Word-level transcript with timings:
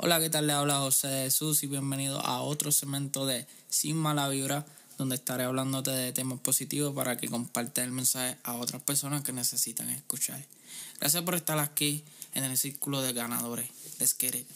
Hola, 0.00 0.20
¿qué 0.20 0.30
tal? 0.30 0.46
Le 0.46 0.52
habla 0.52 0.78
José 0.78 1.24
Jesús 1.24 1.64
y 1.64 1.66
bienvenido 1.66 2.20
a 2.20 2.40
otro 2.40 2.70
segmento 2.70 3.26
de 3.26 3.48
Sin 3.68 3.96
Mala 3.96 4.28
Vibra, 4.28 4.64
donde 4.96 5.16
estaré 5.16 5.42
hablándote 5.42 5.90
de 5.90 6.12
temas 6.12 6.38
positivos 6.38 6.94
para 6.94 7.16
que 7.16 7.26
compartas 7.26 7.84
el 7.84 7.90
mensaje 7.90 8.36
a 8.44 8.54
otras 8.54 8.80
personas 8.80 9.24
que 9.24 9.32
necesitan 9.32 9.90
escuchar. 9.90 10.40
Gracias 11.00 11.24
por 11.24 11.34
estar 11.34 11.58
aquí 11.58 12.04
en 12.32 12.44
el 12.44 12.56
círculo 12.56 13.02
de 13.02 13.12
ganadores. 13.12 13.70
Get 14.20 14.36
it. 14.36 14.46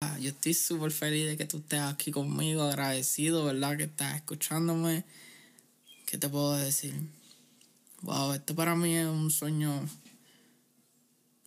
Ah, 0.00 0.18
Yo 0.18 0.30
estoy 0.30 0.54
súper 0.54 0.92
feliz 0.92 1.26
de 1.26 1.36
que 1.36 1.44
tú 1.44 1.58
estés 1.58 1.80
aquí 1.80 2.10
conmigo, 2.10 2.62
agradecido, 2.62 3.44
¿verdad? 3.44 3.76
Que 3.76 3.84
estás 3.84 4.16
escuchándome. 4.16 5.04
¿Qué 6.06 6.16
te 6.16 6.26
puedo 6.30 6.56
decir? 6.56 6.94
Wow, 8.06 8.34
esto 8.34 8.54
para 8.54 8.76
mí 8.76 8.94
es 8.94 9.04
un 9.04 9.32
sueño, 9.32 9.84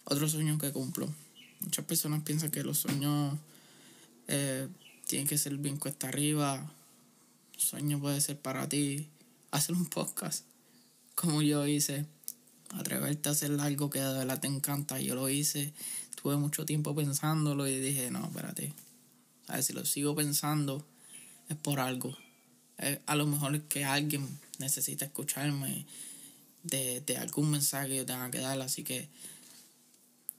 otro 0.03 0.27
sueño 0.27 0.57
que 0.57 0.73
cumplo. 0.73 1.07
Muchas 1.61 1.85
personas 1.85 2.21
piensan 2.23 2.51
que 2.51 2.63
los 2.63 2.79
sueños 2.79 3.37
eh, 4.27 4.67
tienen 5.07 5.25
que 5.25 5.37
ser 5.37 5.55
bien 5.55 5.77
cuesta 5.77 6.09
arriba. 6.09 6.59
Un 7.53 7.59
sueño 7.61 8.01
puede 8.01 8.19
ser 8.19 8.37
para 8.37 8.67
ti 8.67 9.07
hacer 9.51 9.73
un 9.73 9.85
podcast, 9.85 10.43
como 11.15 11.41
yo 11.41 11.65
hice. 11.65 12.05
Atreverte 12.71 13.29
a 13.29 13.31
hacer 13.31 13.57
algo 13.57 13.89
que 13.89 14.01
de 14.01 14.13
verdad 14.13 14.41
te 14.41 14.47
encanta. 14.47 14.99
Yo 14.99 15.15
lo 15.15 15.29
hice, 15.29 15.71
tuve 16.21 16.35
mucho 16.35 16.65
tiempo 16.65 16.93
pensándolo 16.93 17.69
y 17.69 17.79
dije, 17.79 18.11
no, 18.11 18.25
espérate. 18.25 18.73
A 19.47 19.61
si 19.61 19.71
lo 19.71 19.85
sigo 19.85 20.13
pensando 20.13 20.85
es 21.47 21.55
por 21.55 21.79
algo. 21.79 22.17
Eh, 22.79 22.99
a 23.05 23.15
lo 23.15 23.25
mejor 23.27 23.55
es 23.55 23.61
que 23.69 23.85
alguien 23.85 24.27
necesita 24.57 25.05
escucharme 25.05 25.85
de, 26.63 27.17
algún 27.17 27.51
mensaje 27.51 27.89
que 27.89 27.97
yo 27.97 28.05
tenga 28.05 28.29
que 28.31 28.39
dar. 28.39 28.59
Así 28.61 28.83
que 28.83 29.07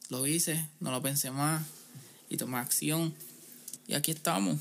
lo 0.09 0.27
hice, 0.27 0.69
no 0.81 0.91
lo 0.91 1.03
pensé 1.03 1.31
más 1.31 1.67
y 2.29 2.37
tomé 2.37 2.59
acción. 2.59 3.15
Y 3.87 3.95
aquí 3.95 4.11
estamos. 4.11 4.61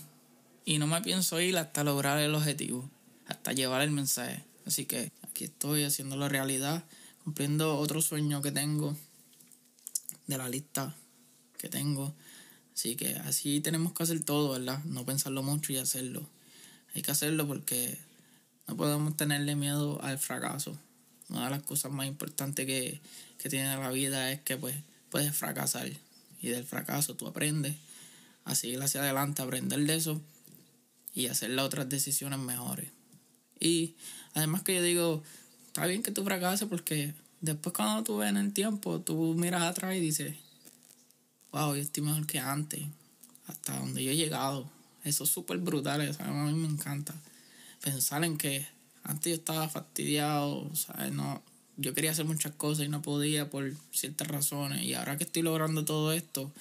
Y 0.66 0.78
no 0.78 0.88
me 0.88 1.02
pienso 1.02 1.40
ir 1.42 1.58
hasta 1.58 1.84
lograr 1.84 2.20
el 2.20 2.36
objetivo, 2.36 2.90
hasta 3.28 3.54
llevar 3.54 3.82
el 3.82 3.92
mensaje. 3.92 4.44
Así 4.66 4.86
que 4.86 5.12
aquí 5.24 5.46
estoy 5.46 5.84
haciéndolo 5.84 6.30
realidad, 6.30 6.84
cumpliendo 7.24 7.78
otro 7.78 8.02
sueño 8.02 8.42
que 8.42 8.52
tengo 8.52 8.96
de 10.28 10.38
la 10.38 10.48
lista 10.48 10.96
que 11.58 11.70
tengo. 11.70 12.14
Así 12.74 12.96
que 12.96 13.16
así 13.16 13.62
tenemos 13.62 13.94
que 13.94 14.04
hacer 14.04 14.24
todo, 14.24 14.52
¿verdad? 14.52 14.84
No 14.86 15.06
pensarlo 15.06 15.44
mucho 15.44 15.74
y 15.74 15.78
hacerlo. 15.78 16.28
Hay 16.96 17.02
que 17.02 17.12
hacerlo 17.12 17.48
porque 17.48 17.98
no 18.68 18.78
podemos 18.78 19.18
tenerle 19.18 19.56
miedo 19.56 20.02
al 20.02 20.18
fracaso. 20.20 20.78
Una 21.30 21.46
de 21.46 21.52
las 21.52 21.64
cosas 21.64 21.92
más 21.92 22.08
importantes 22.08 22.66
que, 22.66 23.00
que 23.38 23.50
tiene 23.50 23.76
la 23.76 23.92
vida 23.92 24.32
es 24.32 24.42
que 24.42 24.58
pues 24.58 24.76
puedes 25.10 25.36
fracasar. 25.36 25.90
Y 26.42 26.48
del 26.48 26.64
fracaso 26.64 27.16
tú 27.16 27.28
aprendes 27.28 27.76
a 28.46 28.56
seguir 28.56 28.82
hacia 28.82 29.02
adelante, 29.02 29.42
aprender 29.42 29.80
de 29.80 29.96
eso 29.96 30.22
y 31.14 31.28
hacer 31.28 31.52
las 31.52 31.66
otras 31.66 31.90
decisiones 31.90 32.40
mejores. 32.40 32.90
Y 33.60 33.96
además 34.34 34.64
que 34.64 34.76
yo 34.76 34.82
digo, 34.82 35.24
está 35.68 35.86
bien 35.86 36.04
que 36.04 36.12
tú 36.12 36.24
fracases 36.24 36.68
porque 36.68 37.14
después 37.42 37.74
cuando 37.76 38.04
tú 38.04 38.18
ves 38.18 38.30
en 38.30 38.38
el 38.38 38.54
tiempo, 38.54 39.02
tú 39.02 39.36
miras 39.36 39.64
atrás 39.64 39.96
y 39.96 40.00
dices, 40.00 40.36
wow, 41.52 41.76
yo 41.76 41.82
estoy 41.82 42.04
mejor 42.04 42.26
que 42.26 42.40
antes, 42.40 42.84
hasta 43.48 43.78
donde 43.78 44.04
yo 44.04 44.12
he 44.12 44.16
llegado. 44.16 44.70
Eso 45.04 45.24
es 45.24 45.30
súper 45.30 45.58
brutal, 45.58 46.02
eso 46.02 46.24
a 46.24 46.28
mí 46.28 46.54
me 46.54 46.68
encanta. 46.68 47.14
Pensar 47.82 48.24
en 48.24 48.38
que 48.38 48.68
antes 49.10 49.32
yo 49.32 49.36
estaba 49.36 49.68
fastidiado, 49.68 50.70
¿sabes? 50.76 51.12
No, 51.12 51.42
yo 51.78 51.96
quería 51.96 52.12
hacer 52.12 52.26
muchas 52.26 52.54
cosas 52.54 52.86
y 52.86 52.90
no 52.90 53.02
podía 53.02 53.50
por 53.50 53.74
ciertas 53.92 54.28
razones. 54.28 54.84
Y 54.84 54.94
ahora 54.94 55.18
que 55.18 55.24
estoy 55.24 55.42
logrando 55.42 55.84
todo 55.84 56.14
esto, 56.14 56.52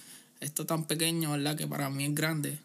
esto 0.41 0.65
tan 0.65 0.85
pequeño, 0.85 1.33
¿verdad? 1.33 1.57
Que 1.57 1.67
para 1.67 1.91
mí 1.91 2.07
es 2.07 2.15
grande. 2.15 2.59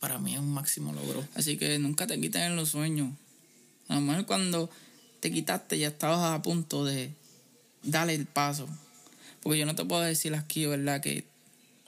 Para 0.00 0.18
mí 0.18 0.34
es 0.34 0.40
un 0.40 0.52
máximo 0.52 0.92
logro. 0.92 1.24
Así 1.34 1.56
que 1.56 1.78
nunca 1.78 2.08
te 2.08 2.20
quites 2.20 2.42
en 2.42 2.56
los 2.56 2.70
sueños. 2.70 3.10
A 3.86 3.94
lo 3.94 4.00
mejor 4.00 4.26
cuando 4.26 4.68
te 5.20 5.30
quitaste 5.30 5.78
ya 5.78 5.88
estabas 5.88 6.34
a 6.34 6.42
punto 6.42 6.84
de 6.84 7.12
darle 7.84 8.16
el 8.16 8.26
paso. 8.26 8.68
Porque 9.40 9.60
yo 9.60 9.66
no 9.66 9.76
te 9.76 9.84
puedo 9.84 10.02
decir 10.02 10.34
aquí, 10.34 10.66
¿verdad? 10.66 11.00
Que 11.00 11.24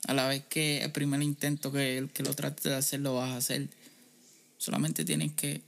a 0.06 0.15
la 0.15 0.28
vez 0.28 0.44
que 0.48 0.84
el 0.84 0.92
primer 0.92 1.21
intento 1.21 1.72
que, 1.72 2.09
que 2.15 2.22
lo 2.22 2.32
trates 2.34 2.62
de 2.62 2.76
hacer 2.76 3.00
lo 3.00 3.16
vas 3.16 3.31
a 3.31 3.38
hacer. 3.38 3.69
Solamente 4.59 5.04
tienes 5.04 5.32
que 5.32 5.60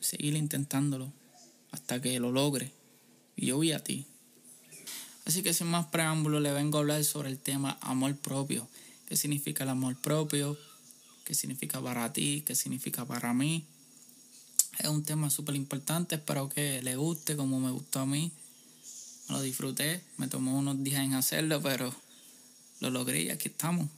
seguir 0.00 0.34
intentándolo 0.34 1.12
hasta 1.70 2.00
que 2.00 2.18
lo 2.20 2.32
logres. 2.32 2.70
Y 3.36 3.46
yo 3.46 3.56
voy 3.56 3.72
a 3.72 3.82
ti. 3.82 4.06
Así 5.24 5.42
que 5.42 5.52
sin 5.52 5.66
más 5.66 5.86
preámbulo 5.86 6.40
le 6.40 6.52
vengo 6.52 6.78
a 6.78 6.80
hablar 6.80 7.04
sobre 7.04 7.28
el 7.28 7.38
tema 7.38 7.78
amor 7.80 8.16
propio. 8.16 8.68
¿Qué 9.06 9.16
significa 9.16 9.64
el 9.64 9.70
amor 9.70 9.96
propio? 9.96 10.56
¿Qué 11.24 11.34
significa 11.34 11.82
para 11.82 12.12
ti? 12.12 12.42
¿Qué 12.46 12.54
significa 12.54 13.04
para 13.04 13.34
mí? 13.34 13.64
Es 14.78 14.88
un 14.88 15.02
tema 15.02 15.28
súper 15.28 15.54
importante. 15.56 16.14
Espero 16.14 16.48
que 16.48 16.82
le 16.82 16.96
guste 16.96 17.36
como 17.36 17.60
me 17.60 17.70
gustó 17.70 18.00
a 18.00 18.06
mí. 18.06 18.32
Lo 19.28 19.42
disfruté. 19.42 20.02
Me 20.16 20.28
tomó 20.28 20.56
unos 20.56 20.82
días 20.82 21.02
en 21.02 21.14
hacerlo, 21.14 21.60
pero 21.60 21.94
lo 22.80 22.90
logré 22.90 23.22
y 23.22 23.30
aquí 23.30 23.48
estamos. 23.48 23.88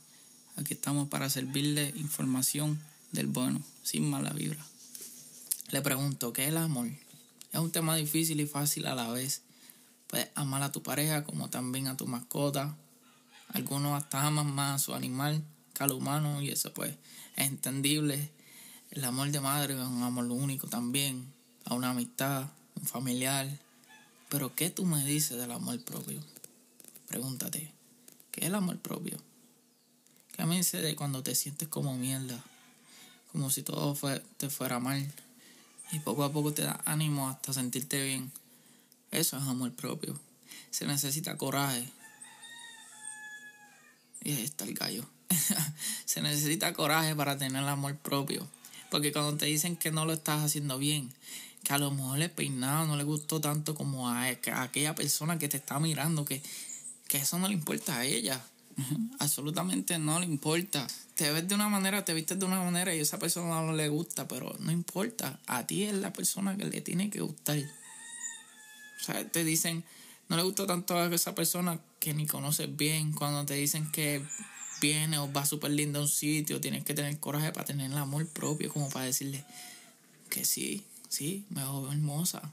Aquí 0.56 0.74
estamos 0.74 1.08
para 1.08 1.30
servirle 1.30 1.92
información 1.96 2.80
del 3.12 3.26
bueno, 3.26 3.62
sin 3.82 4.10
mala 4.10 4.30
vibra. 4.30 4.69
Le 5.70 5.82
pregunto, 5.82 6.32
¿qué 6.32 6.42
es 6.42 6.48
el 6.48 6.56
amor? 6.56 6.88
Es 7.52 7.60
un 7.60 7.70
tema 7.70 7.94
difícil 7.94 8.40
y 8.40 8.46
fácil 8.46 8.86
a 8.86 8.96
la 8.96 9.08
vez. 9.12 9.42
Puedes 10.08 10.28
amar 10.34 10.64
a 10.64 10.72
tu 10.72 10.82
pareja 10.82 11.22
como 11.22 11.48
también 11.48 11.86
a 11.86 11.96
tu 11.96 12.08
mascota. 12.08 12.76
Algunos 13.50 14.02
hasta 14.02 14.26
aman 14.26 14.52
más 14.52 14.82
a 14.82 14.84
su 14.84 14.94
animal 14.94 15.44
que 15.72 15.84
al 15.84 15.92
humano 15.92 16.42
y 16.42 16.48
eso 16.48 16.74
pues 16.74 16.96
es 17.36 17.46
entendible. 17.46 18.30
El 18.90 19.04
amor 19.04 19.30
de 19.30 19.38
madre 19.38 19.74
es 19.74 19.80
un 19.86 20.02
amor 20.02 20.24
único 20.24 20.66
también, 20.66 21.32
a 21.64 21.74
una 21.74 21.90
amistad, 21.90 22.48
un 22.74 22.86
familiar. 22.86 23.48
Pero 24.28 24.52
¿qué 24.56 24.70
tú 24.70 24.84
me 24.84 25.04
dices 25.04 25.38
del 25.38 25.52
amor 25.52 25.80
propio? 25.84 26.20
Pregúntate, 27.06 27.72
¿qué 28.32 28.40
es 28.40 28.46
el 28.46 28.56
amor 28.56 28.78
propio? 28.78 29.18
¿Qué 30.36 30.44
me 30.46 30.56
dice 30.56 30.80
de 30.80 30.96
cuando 30.96 31.22
te 31.22 31.36
sientes 31.36 31.68
como 31.68 31.96
mierda? 31.96 32.42
Como 33.30 33.50
si 33.50 33.62
todo 33.62 33.96
te 34.36 34.50
fuera 34.50 34.80
mal 34.80 35.06
y 35.92 35.98
poco 36.00 36.24
a 36.24 36.32
poco 36.32 36.52
te 36.52 36.62
da 36.62 36.80
ánimo 36.84 37.28
hasta 37.28 37.52
sentirte 37.52 38.02
bien. 38.02 38.30
Eso 39.10 39.36
es 39.36 39.42
amor 39.42 39.72
propio. 39.72 40.18
Se 40.70 40.86
necesita 40.86 41.36
coraje. 41.36 41.88
Y 44.22 44.32
ahí 44.32 44.44
está 44.44 44.64
el 44.64 44.74
gallo. 44.74 45.04
Se 46.04 46.22
necesita 46.22 46.72
coraje 46.72 47.14
para 47.16 47.36
tener 47.38 47.64
amor 47.64 47.96
propio. 47.96 48.46
Porque 48.90 49.12
cuando 49.12 49.36
te 49.36 49.46
dicen 49.46 49.76
que 49.76 49.90
no 49.90 50.04
lo 50.04 50.12
estás 50.12 50.44
haciendo 50.44 50.78
bien, 50.78 51.12
que 51.64 51.72
a 51.72 51.78
lo 51.78 51.90
mejor 51.90 52.20
el 52.20 52.30
peinado 52.30 52.86
no 52.86 52.96
le 52.96 53.04
gustó 53.04 53.40
tanto 53.40 53.74
como 53.74 54.08
a, 54.08 54.26
aquella 54.26 54.94
persona 54.94 55.38
que 55.38 55.48
te 55.48 55.56
está 55.56 55.78
mirando, 55.78 56.24
que, 56.24 56.42
que 57.08 57.18
eso 57.18 57.38
no 57.38 57.48
le 57.48 57.54
importa 57.54 57.98
a 57.98 58.04
ella. 58.04 58.44
Absolutamente 59.18 59.98
no 59.98 60.18
le 60.20 60.26
importa. 60.26 60.86
Te 61.14 61.30
ves 61.30 61.46
de 61.48 61.54
una 61.54 61.68
manera, 61.68 62.04
te 62.04 62.14
vistes 62.14 62.38
de 62.38 62.46
una 62.46 62.62
manera 62.62 62.94
y 62.94 63.00
esa 63.00 63.18
persona 63.18 63.62
no 63.62 63.72
le 63.72 63.88
gusta, 63.88 64.26
pero 64.28 64.54
no 64.58 64.72
importa. 64.72 65.38
A 65.46 65.66
ti 65.66 65.84
es 65.84 65.94
la 65.94 66.12
persona 66.12 66.56
que 66.56 66.64
le 66.64 66.80
tiene 66.80 67.10
que 67.10 67.20
gustar. 67.20 67.58
O 67.58 69.04
sea, 69.04 69.26
te 69.28 69.44
dicen, 69.44 69.84
no 70.28 70.36
le 70.36 70.42
gusta 70.42 70.66
tanto 70.66 70.96
a 70.96 71.06
esa 71.14 71.34
persona 71.34 71.80
que 71.98 72.14
ni 72.14 72.26
conoces 72.26 72.74
bien. 72.76 73.12
Cuando 73.12 73.44
te 73.44 73.54
dicen 73.54 73.90
que 73.90 74.22
viene 74.80 75.18
o 75.18 75.30
va 75.32 75.44
súper 75.44 75.70
lindo 75.72 75.98
a 75.98 76.02
un 76.02 76.08
sitio, 76.08 76.60
tienes 76.60 76.84
que 76.84 76.94
tener 76.94 77.18
coraje 77.18 77.52
para 77.52 77.66
tener 77.66 77.90
el 77.90 77.98
amor 77.98 78.26
propio, 78.28 78.72
como 78.72 78.88
para 78.88 79.04
decirle 79.04 79.44
que 80.30 80.44
sí, 80.44 80.84
sí, 81.08 81.44
me 81.50 81.62
veo 81.62 81.90
hermosa. 81.92 82.52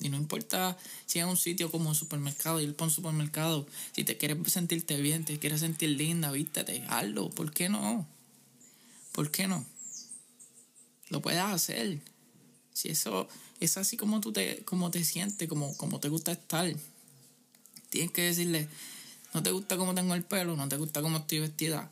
Y 0.00 0.08
no 0.08 0.16
importa 0.16 0.78
si 1.06 1.18
es 1.18 1.26
un 1.26 1.36
sitio 1.36 1.70
como 1.70 1.90
un 1.90 1.94
supermercado, 1.94 2.60
ir 2.60 2.74
para 2.74 2.86
un 2.86 2.94
supermercado, 2.94 3.66
si 3.92 4.02
te 4.02 4.16
quieres 4.16 4.38
sentirte 4.50 5.00
bien, 5.00 5.24
te 5.24 5.38
quieres 5.38 5.60
sentir 5.60 5.90
linda, 5.90 6.32
vístete, 6.32 6.84
hazlo. 6.88 7.28
¿Por 7.28 7.52
qué 7.52 7.68
no? 7.68 8.06
¿Por 9.12 9.30
qué 9.30 9.46
no? 9.46 9.64
Lo 11.10 11.20
puedes 11.20 11.40
hacer. 11.40 12.00
Si 12.72 12.88
eso 12.88 13.28
es 13.60 13.76
así 13.76 13.98
como 13.98 14.20
tú 14.20 14.32
te, 14.32 14.64
como 14.64 14.90
te 14.90 15.04
sientes, 15.04 15.48
como, 15.48 15.76
como 15.76 16.00
te 16.00 16.08
gusta 16.08 16.32
estar. 16.32 16.72
Tienes 17.90 18.10
que 18.12 18.22
decirle, 18.22 18.68
no 19.34 19.42
te 19.42 19.50
gusta 19.50 19.76
cómo 19.76 19.94
tengo 19.94 20.14
el 20.14 20.22
pelo, 20.22 20.56
no 20.56 20.68
te 20.68 20.76
gusta 20.76 21.02
cómo 21.02 21.18
estoy 21.18 21.40
vestida 21.40 21.90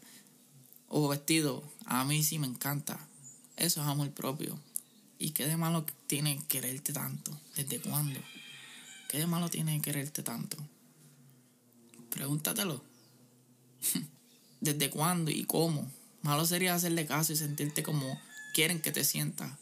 o 0.89 1.09
vestido. 1.09 1.63
A 1.85 2.05
mí 2.05 2.23
sí 2.23 2.39
me 2.39 2.47
encanta. 2.47 2.99
Eso 3.57 3.83
es 3.83 3.87
amor 3.87 4.11
propio. 4.13 4.59
¿Y 5.19 5.31
qué 5.31 5.47
de 5.47 5.57
malo 5.57 5.85
tiene 6.07 6.41
quererte 6.47 6.93
tanto? 6.93 7.37
¿Desde 7.57 7.81
cuándo? 7.81 8.21
¿Qué 9.09 9.19
de 9.19 9.27
malo 9.27 9.49
tiene 9.49 9.81
quererte 9.81 10.23
tanto? 10.23 10.57
Pregúntatelo. 12.11 12.83
¿Desde 14.61 14.91
cuándo 14.91 15.31
y 15.31 15.45
cómo? 15.45 15.91
Malo 16.23 16.47
sería 16.47 16.75
hacerle 16.75 17.07
caso 17.07 17.33
y 17.33 17.37
sentirte 17.37 17.83
como 17.83 18.21
quieren 18.55 18.81
que 18.81 18.93
te 18.93 19.03
sientas. 19.03 19.53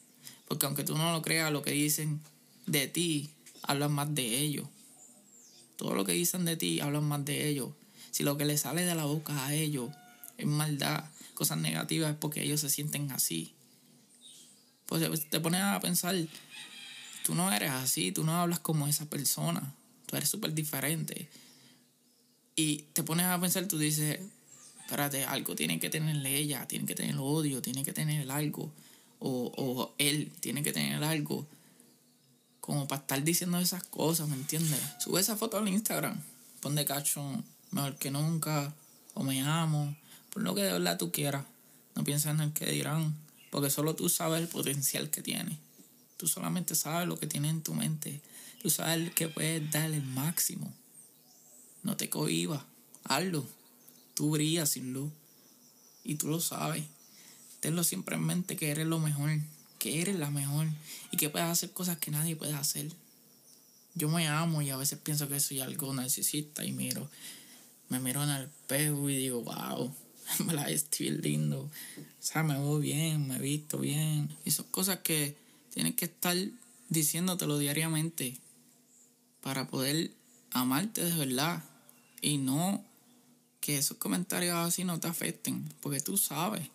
Porque 0.47 0.67
aunque 0.67 0.85
tú 0.85 0.97
no 0.97 1.13
lo 1.13 1.23
creas, 1.23 1.51
lo 1.51 1.63
que 1.63 1.71
dicen 1.71 2.21
de 2.67 2.87
ti 2.87 3.31
hablan 3.63 3.93
más 3.93 4.15
de 4.15 4.39
ellos. 4.39 4.69
Todo 5.77 5.95
lo 5.95 6.05
que 6.05 6.13
dicen 6.13 6.45
de 6.45 6.57
ti 6.57 6.81
hablan 6.81 7.05
más 7.05 7.25
de 7.25 7.49
ellos. 7.49 7.71
Si 8.11 8.25
lo 8.25 8.37
que 8.37 8.45
le 8.45 8.59
sale 8.59 8.85
de 8.85 8.95
la 8.95 9.05
boca 9.05 9.47
a 9.47 9.55
ellos 9.55 9.91
es 10.39 10.47
maldad, 10.47 11.05
cosas 11.35 11.59
negativas, 11.59 12.13
es 12.13 12.17
porque 12.19 12.43
ellos 12.43 12.61
se 12.61 12.71
sienten 12.71 13.11
así. 13.13 13.56
Pues 14.87 15.29
te 15.29 15.41
pones 15.41 15.63
a 15.63 15.81
pensar, 15.81 16.15
tú 17.25 17.35
no 17.35 17.53
eres 17.53 17.71
así, 17.71 18.13
tú 18.13 18.25
no 18.25 18.41
hablas 18.41 18.61
como 18.61 18.87
esa 18.87 19.07
persona, 19.07 19.75
tú 20.07 20.17
eres 20.17 20.29
súper 20.29 20.55
diferente. 20.55 21.29
Y 22.55 22.85
te 22.93 23.03
pones 23.03 23.27
a 23.27 23.41
pensar, 23.41 23.67
tú 23.67 23.79
dices, 23.79 24.21
espérate, 24.81 25.25
algo 25.25 25.57
tiene 25.57 25.81
que 25.81 25.91
tenerle 25.91 26.37
ella, 26.37 26.67
tiene 26.69 26.87
que 26.87 26.95
tener 26.95 27.17
odio, 27.19 27.61
tiene 27.61 27.85
que 27.85 27.93
tener 27.93 28.31
algo, 28.31 28.73
o, 29.19 29.53
o 29.57 29.95
él 29.99 30.33
tiene 30.41 30.63
que 30.63 30.73
tener 30.73 31.03
algo, 31.03 31.47
como 32.61 32.89
para 32.89 33.01
estar 33.01 33.23
diciendo 33.23 33.59
esas 33.59 33.83
cosas, 33.85 34.29
¿me 34.29 34.37
entiendes? 34.37 34.81
Sube 35.01 35.21
esa 35.21 35.37
foto 35.37 35.59
al 35.59 35.69
Instagram, 35.69 36.21
pon 36.61 36.75
de 36.75 36.85
cacho 36.85 37.23
mejor 37.71 37.97
que 37.97 38.11
nunca, 38.11 38.75
o 39.15 39.23
me 39.23 39.41
amo, 39.43 39.97
por 40.31 40.43
lo 40.43 40.55
que 40.55 40.63
de 40.63 40.73
verdad 40.73 40.99
tú 40.99 41.13
quieras, 41.13 41.45
no 41.95 42.05
pienses 42.05 42.31
en 42.33 42.41
el 42.41 42.53
que 42.53 42.67
dirán, 42.67 43.15
porque 43.57 43.71
solo 43.71 43.97
tú 43.97 44.11
sabes 44.11 44.43
el 44.43 44.49
potencial 44.49 45.09
que 45.09 45.23
tiene. 45.23 45.59
Tú 46.19 46.29
solamente 46.29 46.75
sabes 46.75 47.09
lo 47.09 47.19
que 47.19 47.27
tiene 47.27 47.49
en 47.49 47.63
tu 47.63 47.73
mente. 47.73 48.21
Tú 48.61 48.69
sabes 48.69 49.15
que 49.15 49.29
puedes 49.29 49.71
dar 49.71 49.91
el 49.93 50.03
máximo. 50.03 50.75
No 51.83 51.97
te 51.97 52.11
cohibas. 52.11 52.63
Hazlo. 53.05 53.47
Tú 54.13 54.33
brillas 54.33 54.69
sin 54.69 54.93
luz. 54.93 55.11
Y 56.05 56.17
tú 56.17 56.29
lo 56.29 56.39
sabes. 56.39 56.85
Tenlo 57.61 57.83
siempre 57.83 58.17
en 58.17 58.25
mente 58.25 58.57
que 58.57 58.69
eres 58.69 58.87
lo 58.87 58.99
mejor. 58.99 59.31
Que 59.79 60.03
eres 60.03 60.19
la 60.19 60.31
mejor. 60.31 60.67
Y 61.11 61.17
que 61.17 61.31
puedes 61.31 61.49
hacer 61.49 61.71
cosas 61.71 61.97
que 61.97 62.11
nadie 62.11 62.37
puede 62.37 62.53
hacer. 62.53 62.93
Yo 63.95 64.11
me 64.11 64.29
amo 64.29 64.61
y 64.61 64.69
a 64.69 64.77
veces 64.77 64.99
pienso 64.99 65.31
que 65.31 65.41
soy 65.41 65.61
algo 65.61 65.95
narcisista 65.95 66.63
y 66.63 66.73
miro. 66.73 67.09
Me 67.89 68.01
miro 68.01 68.23
en 68.23 68.29
el 68.29 68.43
espejo 68.43 69.09
y 69.09 69.17
digo, 69.17 69.41
wow, 69.41 69.95
estoy 70.69 71.11
lindo. 71.11 71.63
O 71.63 71.71
sea, 72.21 72.43
me 72.43 72.55
veo 72.55 72.79
bien, 72.79 73.29
me 73.29 73.37
he 73.37 73.41
visto 73.41 73.79
bien. 73.79 74.29
Y 74.45 74.51
son 74.51 74.67
cosas 74.71 75.01
que 75.01 75.37
tienes 75.73 75.95
que 75.95 76.07
estar 76.07 76.37
diciéndotelo 76.89 77.59
diariamente 77.59 78.39
para 79.41 79.69
poder 79.69 80.11
amarte 80.51 81.05
de 81.05 81.17
verdad 81.17 81.63
y 82.21 82.39
no 82.39 82.85
que 83.61 83.79
esos 83.79 83.97
comentarios 83.97 84.57
así 84.57 84.85
no 84.85 85.01
te 85.01 85.09
afecten, 85.09 85.69
porque 85.81 86.01
tú 86.01 86.17
sabes 86.17 86.69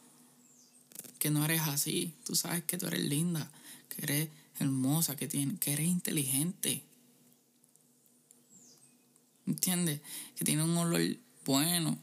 que 1.20 1.30
no 1.30 1.46
eres 1.46 1.62
así, 1.62 2.14
tú 2.26 2.36
sabes 2.36 2.64
que 2.64 2.78
tú 2.78 2.88
eres 2.88 3.04
linda, 3.04 3.50
que 3.90 4.04
eres 4.04 4.30
hermosa, 4.60 5.16
que, 5.16 5.28
tiene, 5.28 5.58
que 5.58 5.74
eres 5.74 5.88
inteligente. 5.88 6.84
¿Entiendes? 9.48 10.02
Que 10.36 10.46
tiene 10.46 10.64
un 10.64 10.76
olor 10.78 11.02
bueno, 11.46 11.98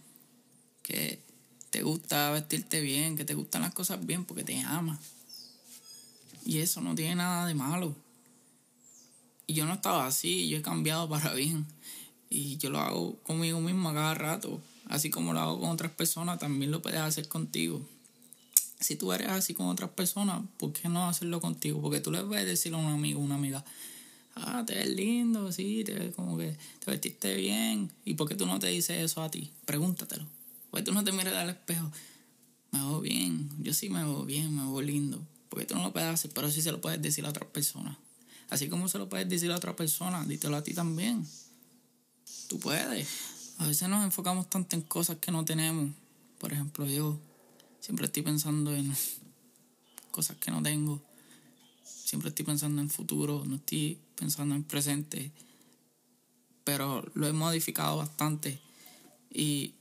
que 0.83 1.21
te 1.71 1.83
gusta 1.83 2.31
vestirte 2.31 2.81
bien, 2.81 3.17
que 3.17 3.25
te 3.25 3.35
gustan 3.35 3.63
las 3.63 3.75
cosas 3.75 4.05
bien 4.05 4.25
porque 4.25 4.45
te 4.45 4.59
ama. 4.61 4.99
Y 6.45 6.59
eso 6.59 6.81
no 6.81 6.95
tiene 6.95 7.17
nada 7.17 7.47
de 7.47 7.55
malo. 7.55 7.95
Y 9.47 9.55
yo 9.55 9.67
no 9.67 9.75
estaba 9.75 10.07
así, 10.07 10.49
yo 10.49 10.59
he 10.59 10.63
cambiado 10.63 11.09
para 11.09 11.33
bien. 11.35 11.67
Y 12.31 12.57
yo 12.59 12.71
lo 12.71 12.81
hago 12.81 13.17
conmigo 13.23 13.61
mismo 13.61 13.91
a 13.91 13.95
cada 13.95 14.15
rato. 14.15 14.61
Así 14.87 15.11
como 15.11 15.33
lo 15.33 15.41
hago 15.41 15.61
con 15.61 15.71
otras 15.71 15.93
personas, 15.93 16.39
también 16.39 16.71
lo 16.71 16.81
puedes 16.81 17.01
hacer 17.01 17.29
contigo. 17.29 17.87
Si 18.81 18.97
tú 18.97 19.13
eres 19.13 19.29
así 19.29 19.55
con 19.55 19.67
otras 19.67 19.91
personas, 19.91 20.43
¿por 20.59 20.73
qué 20.73 20.89
no 20.89 21.09
hacerlo 21.09 21.41
contigo? 21.41 21.83
Porque 21.83 22.01
tú 22.01 22.11
le 22.11 22.23
puedes 22.23 22.47
decir 22.47 22.73
a 22.75 22.77
un 22.77 22.87
amigo, 22.87 23.21
una 23.21 23.35
amiga, 23.35 23.65
ah, 24.37 24.65
te 24.67 24.75
ves 24.75 24.89
lindo, 24.89 25.51
sí, 25.53 25.83
te 25.85 26.13
como 26.13 26.39
que 26.39 26.57
te 26.85 26.91
vestiste 26.91 27.35
bien. 27.35 27.91
¿Y 28.05 28.15
por 28.15 28.29
qué 28.29 28.35
tú 28.35 28.47
no 28.47 28.59
te 28.59 28.69
dices 28.69 28.99
eso 28.99 29.23
a 29.23 29.31
ti? 29.31 29.51
Pregúntatelo. 29.67 30.38
¿Por 30.71 30.81
qué 30.81 30.85
tú 30.85 30.93
no 30.93 31.05
te 31.05 31.13
miras 31.13 31.35
al 31.35 31.51
espejo? 31.51 31.91
Me 32.71 32.81
veo 32.81 33.01
bien, 33.01 33.51
yo 33.61 33.73
sí 33.73 33.89
me 33.89 34.03
veo 34.05 34.25
bien, 34.25 34.55
me 34.55 34.63
veo 34.63 34.83
lindo. 34.83 35.27
Porque 35.49 35.65
tú 35.65 35.75
no 35.75 35.83
lo 35.83 35.93
puedes 35.93 36.09
hacer, 36.09 36.31
pero 36.35 36.51
sí 36.51 36.61
se 36.61 36.73
lo 36.73 36.81
puedes 36.81 37.01
decir 37.01 37.25
a 37.25 37.31
otras 37.31 37.49
personas. 37.49 37.97
Así 38.51 38.69
como 38.69 38.89
se 38.89 38.99
lo 38.99 39.09
puedes 39.09 39.29
decir 39.29 39.51
a 39.51 39.57
otra 39.57 39.77
persona, 39.77 40.25
dítelo 40.25 40.57
a 40.57 40.63
ti 40.63 40.75
también. 40.75 41.27
Tú 42.49 42.59
puedes. 42.59 43.09
A 43.59 43.67
veces 43.67 43.89
nos 43.89 44.05
enfocamos 44.05 44.49
tanto 44.49 44.77
en 44.77 44.83
cosas 44.83 45.19
que 45.19 45.31
no 45.31 45.45
tenemos. 45.45 45.91
Por 46.39 46.53
ejemplo, 46.53 46.87
yo 46.87 47.19
siempre 47.81 48.07
estoy 48.07 48.23
pensando 48.23 48.75
en 48.75 48.95
cosas 50.11 50.37
que 50.37 50.51
no 50.51 50.63
tengo. 50.63 51.03
Siempre 51.83 52.31
estoy 52.31 52.45
pensando 52.45 52.81
en 52.81 52.89
futuro, 52.89 53.45
no 53.45 53.57
estoy 53.57 53.99
pensando 54.15 54.55
en 54.55 54.65
presente. 54.65 55.33
Pero 56.65 57.05
lo 57.15 57.27
he 57.27 57.33
modificado 57.33 57.99
bastante. 57.99 58.61
Y 59.31 59.75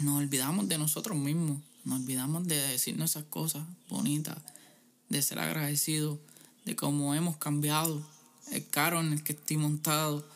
nos 0.00 0.18
olvidamos 0.18 0.68
de 0.68 0.78
nosotros 0.78 1.16
mismos. 1.16 1.58
Nos 1.84 2.00
olvidamos 2.00 2.46
de 2.46 2.56
decirnos 2.56 3.10
esas 3.10 3.24
cosas 3.24 3.64
bonitas, 3.88 4.38
de 5.08 5.22
ser 5.22 5.38
agradecidos 5.38 6.18
de 6.66 6.74
cómo 6.74 7.14
hemos 7.14 7.36
cambiado, 7.36 8.04
el 8.50 8.68
carro 8.68 9.00
en 9.00 9.12
el 9.12 9.22
que 9.22 9.32
estoy 9.32 9.56
montado, 9.56 10.28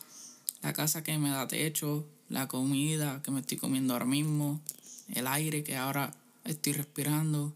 la 0.61 0.71
casa 0.71 1.03
que 1.03 1.17
me 1.17 1.29
da 1.29 1.47
techo, 1.47 2.07
la 2.29 2.47
comida 2.47 3.21
que 3.21 3.31
me 3.31 3.41
estoy 3.41 3.57
comiendo 3.57 3.93
ahora 3.93 4.05
mismo, 4.05 4.61
el 5.09 5.27
aire 5.27 5.63
que 5.63 5.75
ahora 5.75 6.13
estoy 6.45 6.73
respirando. 6.73 7.53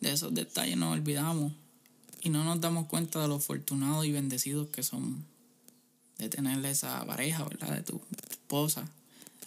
De 0.00 0.12
esos 0.12 0.34
detalles 0.34 0.76
nos 0.76 0.92
olvidamos 0.92 1.52
y 2.20 2.30
no 2.30 2.44
nos 2.44 2.60
damos 2.60 2.86
cuenta 2.86 3.20
de 3.20 3.28
lo 3.28 3.36
afortunados 3.36 4.04
y 4.04 4.12
bendecidos 4.12 4.68
que 4.68 4.82
somos 4.82 5.20
de 6.18 6.28
tener 6.28 6.64
esa 6.66 7.04
pareja, 7.06 7.44
¿verdad? 7.44 7.76
De 7.76 7.82
tu 7.82 8.00
esposa, 8.30 8.88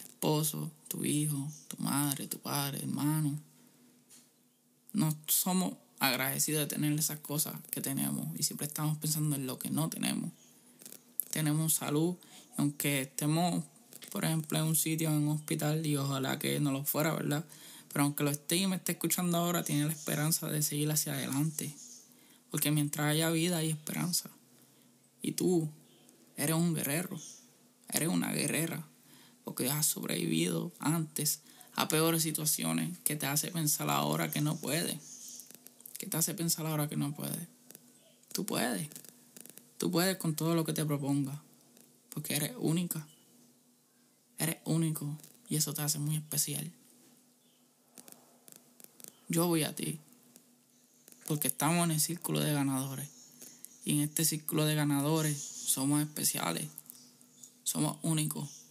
esposo, 0.02 0.70
tu 0.92 1.06
hijo, 1.06 1.50
tu 1.68 1.82
madre, 1.82 2.28
tu 2.28 2.38
padre, 2.38 2.80
hermano. 2.80 3.38
No 4.92 5.16
somos 5.26 5.72
agradecido 5.98 6.60
de 6.60 6.66
tener 6.66 6.92
esas 6.92 7.20
cosas 7.20 7.54
que 7.70 7.80
tenemos 7.80 8.28
y 8.38 8.42
siempre 8.42 8.66
estamos 8.66 8.98
pensando 8.98 9.36
en 9.36 9.46
lo 9.46 9.58
que 9.58 9.70
no 9.70 9.88
tenemos. 9.88 10.30
Tenemos 11.30 11.72
salud, 11.72 12.16
aunque 12.58 13.02
estemos, 13.02 13.64
por 14.10 14.26
ejemplo, 14.26 14.58
en 14.58 14.64
un 14.64 14.76
sitio, 14.76 15.08
en 15.08 15.26
un 15.26 15.28
hospital, 15.28 15.86
y 15.86 15.96
ojalá 15.96 16.38
que 16.38 16.60
no 16.60 16.72
lo 16.72 16.84
fuera, 16.84 17.14
¿verdad? 17.14 17.46
Pero 17.90 18.04
aunque 18.04 18.22
lo 18.24 18.30
esté 18.30 18.56
y 18.56 18.66
me 18.66 18.76
esté 18.76 18.92
escuchando 18.92 19.38
ahora, 19.38 19.64
tiene 19.64 19.86
la 19.86 19.92
esperanza 19.92 20.48
de 20.48 20.60
seguir 20.60 20.90
hacia 20.90 21.14
adelante. 21.14 21.74
Porque 22.50 22.70
mientras 22.70 23.06
haya 23.06 23.30
vida 23.30 23.56
hay 23.56 23.70
esperanza. 23.70 24.28
Y 25.22 25.32
tú 25.32 25.70
eres 26.36 26.54
un 26.54 26.74
guerrero, 26.74 27.18
eres 27.88 28.08
una 28.08 28.30
guerrera, 28.32 28.86
porque 29.44 29.70
has 29.70 29.86
sobrevivido 29.86 30.72
antes 30.78 31.40
a 31.74 31.88
peores 31.88 32.22
situaciones 32.22 32.98
que 33.04 33.16
te 33.16 33.26
hace 33.26 33.50
pensar 33.50 33.90
ahora 33.90 34.30
que 34.30 34.40
no 34.40 34.56
puedes. 34.56 34.98
¿Qué 35.98 36.06
te 36.06 36.16
hace 36.16 36.34
pensar 36.34 36.66
ahora 36.66 36.88
que 36.88 36.96
no 36.96 37.14
puedes? 37.14 37.48
Tú 38.32 38.44
puedes. 38.44 38.88
Tú 39.78 39.90
puedes 39.90 40.16
con 40.16 40.34
todo 40.34 40.54
lo 40.54 40.64
que 40.64 40.72
te 40.72 40.84
proponga. 40.84 41.42
Porque 42.10 42.36
eres 42.36 42.52
única. 42.58 43.06
Eres 44.38 44.58
único. 44.64 45.16
Y 45.48 45.56
eso 45.56 45.74
te 45.74 45.82
hace 45.82 45.98
muy 45.98 46.16
especial. 46.16 46.70
Yo 49.28 49.46
voy 49.46 49.62
a 49.64 49.74
ti. 49.74 49.98
Porque 51.26 51.48
estamos 51.48 51.84
en 51.84 51.92
el 51.92 52.00
círculo 52.00 52.40
de 52.40 52.52
ganadores. 52.52 53.08
Y 53.84 53.92
en 53.92 54.00
este 54.00 54.24
círculo 54.24 54.64
de 54.64 54.74
ganadores 54.74 55.38
somos 55.38 56.02
especiales. 56.02 56.68
Somos 57.64 57.96
únicos. 58.02 58.61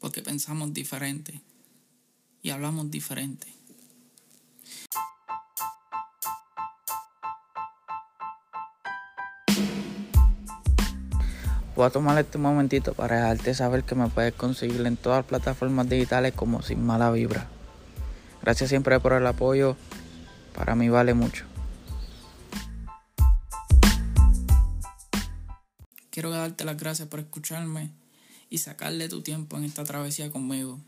Porque 0.00 0.22
pensamos 0.22 0.72
diferente. 0.72 1.40
Y 2.42 2.50
hablamos 2.50 2.90
diferente. 2.90 3.46
Voy 11.76 11.86
a 11.86 11.90
tomar 11.90 12.18
este 12.18 12.36
momentito 12.36 12.92
para 12.94 13.16
dejarte 13.16 13.54
saber 13.54 13.84
que 13.84 13.94
me 13.94 14.08
puedes 14.08 14.34
conseguir 14.34 14.84
en 14.86 14.96
todas 14.96 15.20
las 15.20 15.26
plataformas 15.26 15.88
digitales 15.88 16.34
como 16.34 16.62
Sin 16.62 16.84
Mala 16.84 17.10
Vibra. 17.10 17.48
Gracias 18.42 18.70
siempre 18.70 18.98
por 19.00 19.12
el 19.12 19.26
apoyo, 19.26 19.76
para 20.54 20.74
mí 20.74 20.88
vale 20.88 21.14
mucho. 21.14 21.44
Quiero 26.10 26.30
darte 26.30 26.64
las 26.64 26.76
gracias 26.76 27.08
por 27.08 27.20
escucharme 27.20 27.99
y 28.50 28.58
sacarle 28.58 29.08
tu 29.08 29.22
tiempo 29.22 29.56
en 29.56 29.64
esta 29.64 29.84
travesía 29.84 30.30
conmigo. 30.30 30.78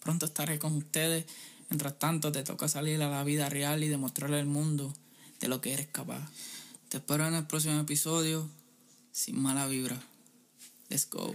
Pronto 0.00 0.26
estaré 0.26 0.58
con 0.58 0.76
ustedes, 0.76 1.24
mientras 1.70 1.98
tanto 1.98 2.30
te 2.30 2.44
toca 2.44 2.68
salir 2.68 3.02
a 3.02 3.08
la 3.08 3.24
vida 3.24 3.48
real 3.48 3.82
y 3.82 3.88
demostrarle 3.88 4.38
al 4.38 4.46
mundo 4.46 4.94
de 5.40 5.48
lo 5.48 5.60
que 5.60 5.72
eres 5.72 5.88
capaz. 5.88 6.30
Te 6.88 6.98
espero 6.98 7.26
en 7.26 7.34
el 7.34 7.46
próximo 7.46 7.80
episodio, 7.80 8.48
sin 9.10 9.40
mala 9.40 9.66
vibra. 9.66 10.00
Let's 10.88 11.08
go. 11.10 11.34